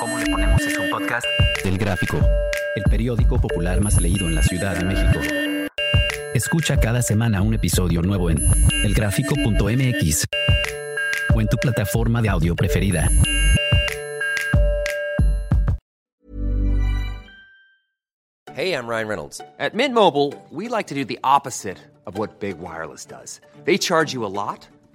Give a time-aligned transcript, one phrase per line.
[0.00, 1.26] ¿Cómo le ponemos es un podcast?
[1.64, 2.18] Del Gráfico,
[2.76, 5.20] el periódico popular más leído en la Ciudad de México.
[6.34, 8.38] Escucha cada semana un episodio nuevo en
[8.84, 10.24] elgráfico.mx
[11.34, 13.08] o en tu plataforma de audio preferida.
[18.58, 19.40] Hey, I'm Ryan Reynolds.
[19.60, 23.40] At Mint Mobile, we like to do the opposite of what Big Wireless does.
[23.64, 24.66] They charge you a lot,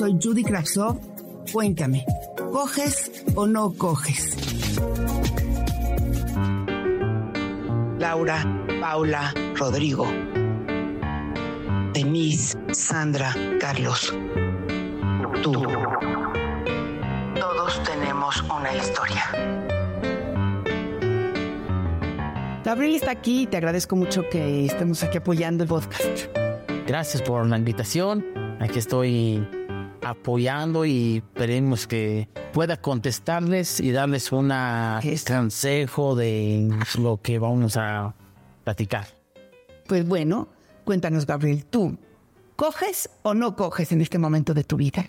[0.00, 0.98] Soy Judy Kravsov.
[1.52, 2.06] Cuéntame,
[2.50, 4.34] ¿coges o no coges?
[7.98, 8.42] Laura,
[8.80, 10.06] Paula, Rodrigo,
[11.92, 14.14] Denise, Sandra, Carlos,
[15.42, 15.52] tú.
[17.38, 19.24] Todos tenemos una historia.
[22.64, 26.24] Gabriel está aquí y te agradezco mucho que estemos aquí apoyando el podcast.
[26.86, 28.24] Gracias por la invitación.
[28.60, 29.46] Aquí estoy
[30.02, 34.52] apoyando y esperemos que pueda contestarles y darles un
[35.26, 38.14] consejo de lo que vamos a
[38.64, 39.06] platicar.
[39.86, 40.48] Pues bueno,
[40.84, 41.98] cuéntanos, Gabriel, ¿tú
[42.56, 45.06] coges o no coges en este momento de tu vida?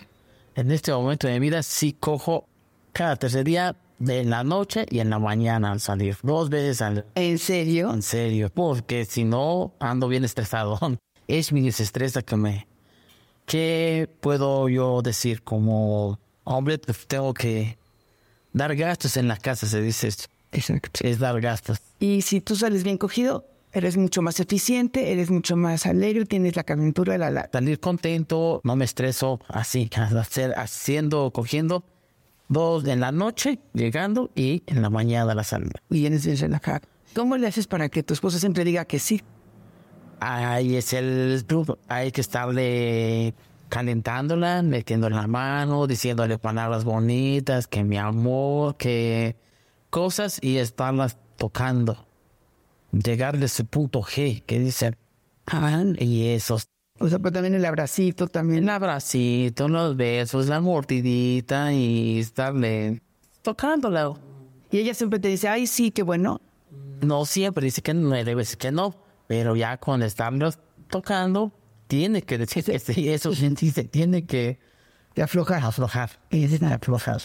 [0.54, 2.46] En este momento de mi vida sí cojo
[2.92, 6.16] cada tercer día de la noche y en la mañana al salir.
[6.22, 7.06] Dos veces al...
[7.14, 7.92] ¿En serio?
[7.92, 10.78] En serio, porque si no ando bien estresado.
[11.28, 12.66] Es mi desestresa que me...
[13.46, 16.78] ¿Qué puedo yo decir como hombre?
[16.78, 17.76] Tengo que
[18.52, 20.08] dar gastos en la casa, se dice.
[20.52, 21.00] Exacto.
[21.02, 21.78] Es dar gastos.
[21.98, 26.56] Y si tú sales bien cogido, eres mucho más eficiente, eres mucho más alegre, tienes
[26.56, 27.30] la calentura de la...
[27.30, 27.48] la...
[27.52, 31.84] Salir contento, no me estreso así, hacer, haciendo, cogiendo
[32.48, 35.82] dos en la noche, llegando y en la mañana la salida.
[35.90, 36.80] Y en ese relajado.
[37.14, 39.22] ¿Cómo le haces para que tu esposa siempre diga que sí?
[40.24, 41.78] Ahí es el truco.
[41.88, 43.34] Hay que estarle
[43.68, 49.36] calentándola, metiéndole la mano, diciéndole palabras bonitas, que mi amor, que
[49.90, 52.06] cosas y estarlas tocando.
[52.92, 54.96] Llegarle a ese punto G que dice,
[55.46, 56.68] Ah, y esos
[57.00, 58.62] o sea, pero también el abracito, también.
[58.62, 63.02] el abracito, los besos, la mordidita y estarle
[63.42, 64.12] tocándola.
[64.70, 66.40] Y ella siempre te dice, ay, sí, qué bueno.
[67.00, 68.94] No siempre dice que no, debe decir que no,
[69.32, 70.58] pero ya cuando estamos
[70.90, 71.52] tocando,
[71.86, 74.58] tiene que decir eso sí, se tiene que
[75.14, 75.64] Te aflojar.
[75.64, 76.74] aflojar, Es nada.
[76.74, 77.22] aflojar.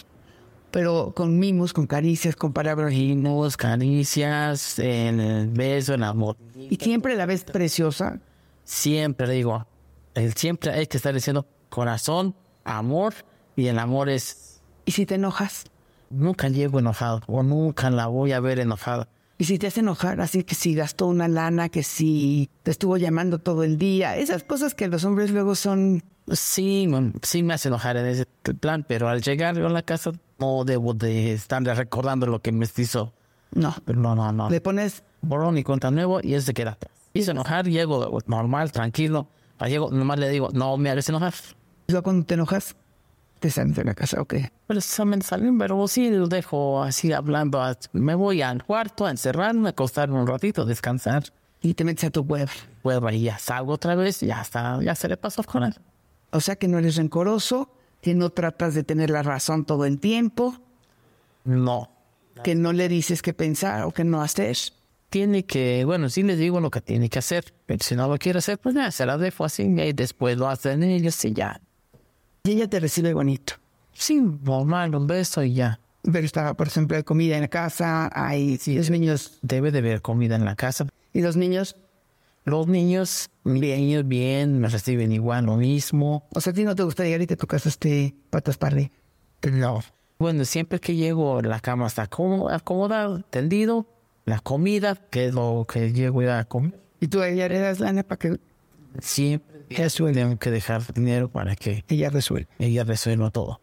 [0.71, 2.93] Pero con mimos, con caricias, con palabras.
[2.93, 6.37] Mimos, caricias, en el beso, en amor.
[6.55, 8.21] Y siempre la ves preciosa.
[8.63, 9.67] Siempre digo,
[10.13, 13.15] el siempre hay que estar diciendo corazón, amor,
[13.57, 15.65] y el amor es, Y si te enojas.
[16.09, 19.09] nunca llego enojado, o nunca la voy a ver enojada.
[19.39, 22.97] Y si te hace enojar, así que si gastó una lana, que si te estuvo
[22.97, 24.17] llamando todo el día.
[24.17, 26.03] Esas cosas que los hombres luego son.
[26.31, 26.89] Sí,
[27.21, 28.25] sí me hace enojar en ese
[28.59, 32.51] plan, pero al llegar yo a la casa no debo de estarle recordando lo que
[32.51, 33.13] me hizo.
[33.53, 33.75] No.
[33.85, 34.49] Pero no, no, no.
[34.49, 35.03] Le pones.
[35.21, 36.77] Borrón y cuenta nuevo y él se queda.
[37.13, 39.27] Hizo enojar, llego normal, tranquilo.
[39.65, 41.33] Llego, nomás le digo, no me hagas enojar.
[41.87, 42.75] Luego cuando te enojas,
[43.39, 44.35] te sales de la casa, ok.
[44.67, 47.61] Pero se me salen, pero sí lo dejo así hablando.
[47.93, 51.23] Me voy al cuarto a encerrarme, a acostarme un ratito, descansar.
[51.61, 52.47] Y te metes a tu web.
[52.83, 55.75] Vuelvo y ya salgo otra vez, ya está, ya se le pasó con él.
[56.31, 57.71] O sea que no eres rencoroso,
[58.01, 60.55] que no tratas de tener la razón todo el tiempo,
[61.43, 61.89] No.
[62.43, 64.55] que no le dices qué pensar o qué no hacer.
[65.09, 68.17] Tiene que, bueno, sí le digo lo que tiene que hacer, pero si no lo
[68.17, 71.61] quiere hacer, pues ya, se la dejo así y después lo hacen ellos y ya.
[72.47, 73.53] Y ella te recibe bonito.
[73.93, 75.79] Sí, normal, un beso y ya.
[76.03, 79.39] Pero está, por ejemplo, hay comida en la casa, hay los niños.
[79.41, 80.87] Debe de haber comida en la casa.
[81.13, 81.75] Y los niños,
[82.45, 86.25] Los niños, bien, bien, me reciben igual lo mismo.
[86.33, 88.89] o sea, a ti no te gusta llegar y te tocas este patas parle.
[89.51, 89.81] No.
[90.17, 93.85] Bueno, siempre que llego, la cama está acomo- acomodada, tendido.
[94.23, 96.79] La comida, que es lo que llego a comer.
[97.01, 98.39] Y tú a ella le das lana para que
[98.99, 102.49] Siempre tengo que dejar dinero para que ella resuelva.
[102.59, 103.59] ella resuelva todo.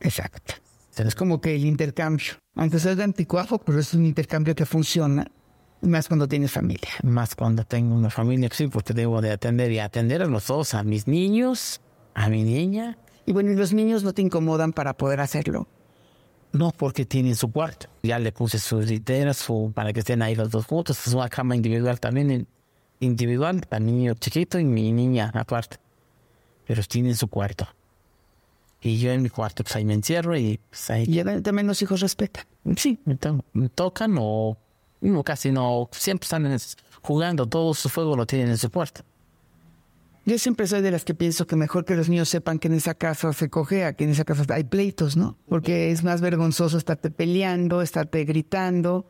[0.00, 0.54] Exacto.
[0.96, 2.34] Es como que el intercambio.
[2.56, 5.30] Aunque sea de anticuajo, pero es un intercambio que funciona.
[5.80, 6.90] Más cuando tienes familia.
[7.04, 10.74] Más cuando tengo una familia, sí, porque debo de atender y atender a los dos,
[10.74, 11.80] a mis niños,
[12.14, 12.98] a mi niña.
[13.26, 15.68] Y bueno, y los niños no te incomodan para poder hacerlo.
[16.52, 17.86] No, porque tienen su cuarto.
[18.02, 21.06] Ya le puse sus literas su, para que estén ahí los dos juntos.
[21.06, 22.48] Es una cama individual también,
[23.00, 25.76] individual, para niño chiquito y mi niña aparte.
[26.66, 27.66] Pero tienen su cuarto.
[28.80, 31.04] Y yo en mi cuarto, pues ahí me encierro y pues ahí.
[31.06, 32.44] Y también los hijos respetan.
[32.76, 33.18] Sí, me,
[33.52, 34.56] me tocan o
[35.00, 35.88] no, casi no.
[35.92, 36.56] Siempre están
[37.02, 39.04] jugando, todo su fuego lo tienen en su puerta.
[40.24, 42.74] Yo siempre soy de las que pienso que mejor que los niños sepan que en
[42.74, 45.38] esa casa se cogea, que en esa casa hay pleitos, ¿no?
[45.48, 49.06] Porque es más vergonzoso estarte peleando, estarte gritando,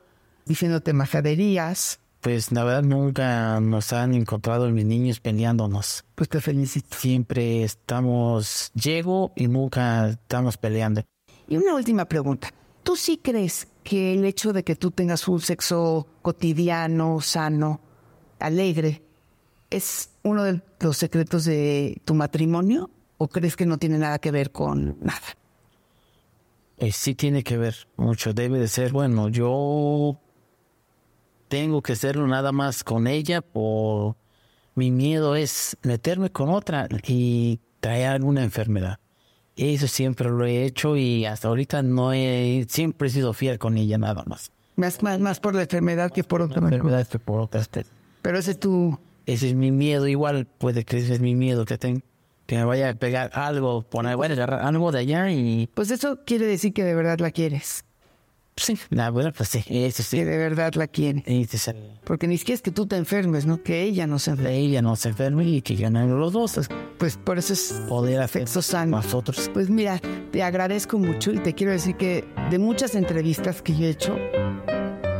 [0.46, 1.99] diciéndote majaderías.
[2.28, 6.04] Pues la verdad nunca nos han encontrado mis niños peleándonos.
[6.14, 6.94] Pues te felicito.
[6.94, 11.02] Siempre estamos, llego y nunca estamos peleando.
[11.48, 12.52] Y una última pregunta.
[12.82, 17.80] ¿Tú sí crees que el hecho de que tú tengas un sexo cotidiano, sano,
[18.40, 19.00] alegre,
[19.70, 24.32] es uno de los secretos de tu matrimonio o crees que no tiene nada que
[24.32, 25.38] ver con nada?
[26.76, 30.20] Eh, sí tiene que ver mucho, debe de ser, bueno, yo
[31.48, 34.16] tengo que hacerlo nada más con ella por
[34.74, 38.98] mi miedo es meterme con otra y traer alguna enfermedad.
[39.56, 43.76] Eso siempre lo he hecho y hasta ahorita no he, siempre he sido fiel con
[43.76, 44.52] ella nada más.
[44.76, 47.62] Más, más, más por la enfermedad que por otra enfermedad que por otra.
[48.22, 48.96] Pero ese es tu
[49.28, 52.00] ese es mi miedo, igual puede que ese es mi miedo que tengo.
[52.46, 55.68] Que me vaya a pegar algo, poner, bueno, algo de allá y...
[55.74, 57.84] Pues eso quiere decir que de verdad la quieres.
[58.58, 60.19] Sí, la verdad, pues sí, eso sí.
[60.19, 61.25] Que de verdad la quiere.
[62.05, 63.62] Porque ni siquiera es que tú te enfermes, ¿no?
[63.62, 64.56] Que ella no se enferme.
[64.56, 66.69] Ella no se enferme y que ganen los dos.
[66.99, 68.96] Pues por eso es poder hacer sano.
[68.96, 69.50] Nosotros.
[69.52, 70.00] Pues mira,
[70.32, 74.16] te agradezco mucho y te quiero decir que de muchas entrevistas que yo he hecho,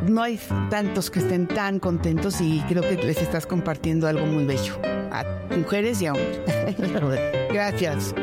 [0.03, 0.39] no hay
[0.71, 4.81] tantos que estén tan contentos y creo que les estás compartiendo algo muy bello
[5.13, 5.25] a
[5.57, 6.41] mujeres y a hombres.
[7.53, 8.15] Gracias.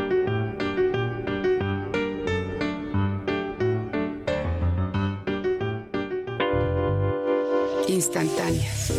[7.95, 8.91] Instantáneas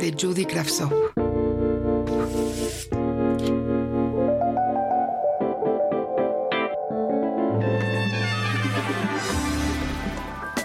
[0.00, 0.92] de Judy Kravtsov.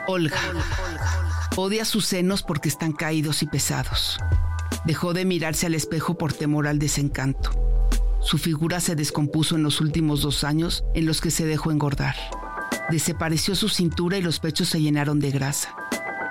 [0.07, 0.39] Olga.
[1.55, 4.17] Odia sus senos porque están caídos y pesados.
[4.85, 7.51] Dejó de mirarse al espejo por temor al desencanto.
[8.21, 12.15] Su figura se descompuso en los últimos dos años en los que se dejó engordar.
[12.89, 15.75] Desapareció su cintura y los pechos se llenaron de grasa.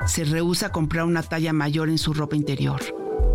[0.06, 2.80] Se rehúsa a comprar una talla mayor en su ropa interior.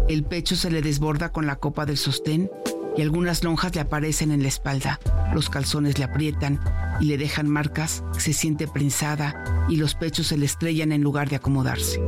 [0.08, 2.50] El pecho se le desborda con la copa del sostén
[2.96, 5.00] y algunas lonjas le aparecen en la espalda.
[5.34, 6.60] Los calzones le aprietan
[7.02, 11.30] y le dejan marcas, se siente prensada y los pechos se le estrellan en lugar
[11.30, 12.02] de acomodarse.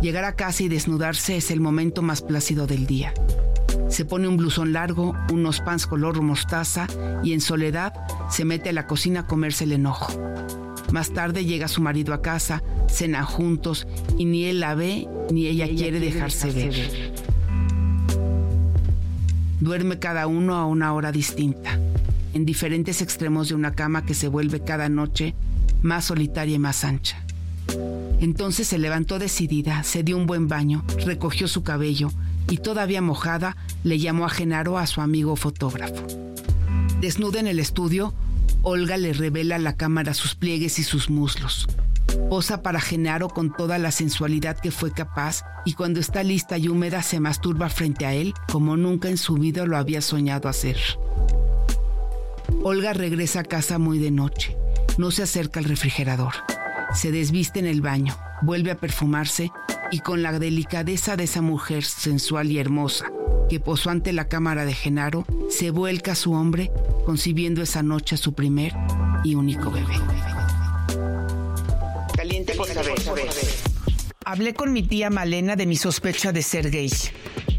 [0.00, 3.12] Llegar a casa y desnudarse es el momento más plácido del día.
[3.88, 6.86] Se pone un blusón largo, unos pants color mostaza
[7.22, 7.92] y en soledad
[8.32, 10.10] se mete a la cocina a comerse el enojo.
[10.90, 13.86] Más tarde llega su marido a casa, cenan juntos
[14.16, 17.12] y ni él la ve ni ella, quiere, dejarse, ver.
[19.60, 21.78] Duerme cada uno a una hora distinta,
[22.32, 25.34] en diferentes extremos de una cama que se vuelve cada noche
[25.82, 27.22] más solitaria y más ancha.
[28.20, 32.10] Entonces se levantó decidida, se dio un buen baño, recogió su cabello
[32.48, 36.06] y todavía mojada le llamó a Genaro a su amigo fotógrafo.
[37.02, 38.14] Desnuda en el estudio,
[38.64, 41.66] Olga le revela a la cámara sus pliegues y sus muslos.
[42.30, 46.68] Posa para Genaro con toda la sensualidad que fue capaz y cuando está lista y
[46.68, 50.76] húmeda se masturba frente a él como nunca en su vida lo había soñado hacer.
[52.62, 54.56] Olga regresa a casa muy de noche.
[54.96, 56.34] No se acerca al refrigerador.
[56.94, 59.50] Se desviste en el baño, vuelve a perfumarse
[59.90, 63.06] y con la delicadeza de esa mujer sensual y hermosa
[63.52, 66.72] que posó ante la cámara de Genaro, se vuelca a su hombre,
[67.04, 68.72] concibiendo esa noche a su primer
[69.24, 69.94] y único bebé.
[72.16, 72.94] Caliente por saber.
[74.24, 76.90] Hablé con mi tía Malena de mi sospecha de ser gay.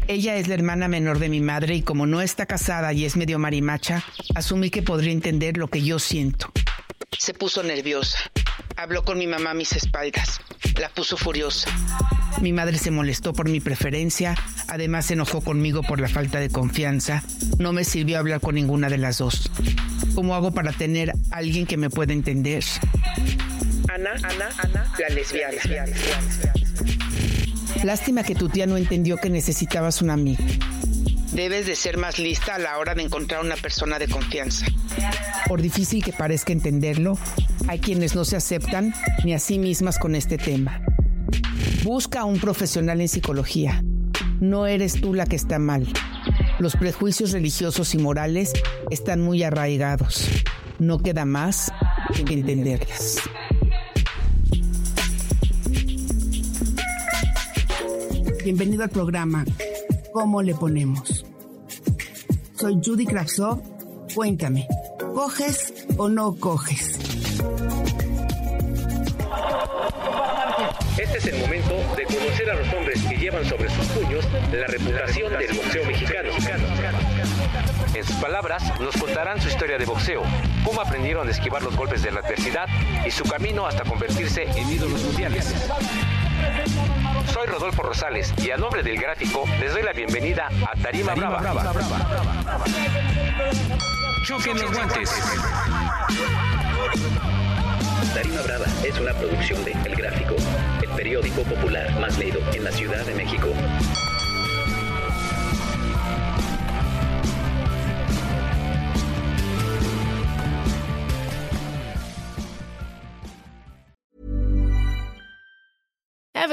[0.08, 3.16] Ella es la hermana menor de mi madre y como no está casada y es
[3.16, 6.50] medio marimacha, asumí que podría entender lo que yo siento.
[7.18, 8.18] Se puso nerviosa.
[8.76, 10.40] Habló con mi mamá a mis espaldas.
[10.80, 11.70] La puso furiosa.
[12.40, 14.34] Mi madre se molestó por mi preferencia,
[14.68, 17.22] además se enojó conmigo por la falta de confianza.
[17.58, 19.50] No me sirvió hablar con ninguna de las dos.
[20.14, 22.64] ¿Cómo hago para tener alguien que me pueda entender?
[23.92, 25.56] Ana, Ana, Ana, la lesbiana.
[27.84, 30.44] Lástima que tu tía no entendió que necesitabas una amiga.
[31.34, 34.66] Debes de ser más lista a la hora de encontrar una persona de confianza.
[35.48, 37.18] Por difícil que parezca entenderlo,
[37.66, 40.80] hay quienes no se aceptan ni a sí mismas con este tema.
[41.82, 43.82] Busca a un profesional en psicología.
[44.38, 45.88] No eres tú la que está mal.
[46.60, 48.52] Los prejuicios religiosos y morales
[48.90, 50.28] están muy arraigados.
[50.78, 51.72] no queda más
[52.24, 53.18] que entenderlas.
[58.44, 59.44] Bienvenido al programa
[60.14, 61.26] ¿Cómo le ponemos?
[62.54, 63.60] Soy Judy Kravsov.
[64.14, 64.68] Cuéntame,
[65.12, 67.00] ¿coges o no coges?
[70.96, 74.68] Este es el momento de conocer a los hombres que llevan sobre sus puños la
[74.68, 76.30] reputación del boxeo mexicano.
[77.92, 80.22] En sus palabras, nos contarán su historia de boxeo,
[80.64, 82.68] cómo aprendieron a esquivar los golpes de la adversidad
[83.04, 85.52] y su camino hasta convertirse en ídolos mundiales.
[87.32, 91.72] Soy Rodolfo Rosales y a nombre del gráfico les doy la bienvenida a Tarima, Brava.
[94.24, 95.10] Choquen los guantes.
[98.14, 100.36] Tarima Brava es una producción de El Gráfico,
[100.82, 103.48] el periódico popular más leído en la Ciudad de México.